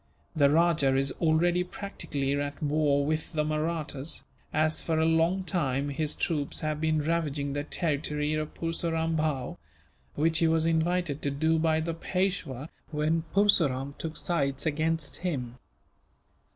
[0.35, 5.89] The rajah is already practically at war with the Mahrattas as, for a long time,
[5.89, 9.59] his troops have been ravaging the territory of Purseram Bhow;
[10.15, 15.59] which he was invited to do by the Peishwa, when Purseram took sides against him.